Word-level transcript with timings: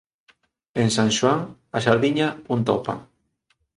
En 0.83 0.87
san 0.95 1.09
Xoán 1.17 1.41
a 1.77 1.79
sardiña 1.85 2.27
unta 2.55 2.77
o 2.77 2.79
pan 2.85 2.99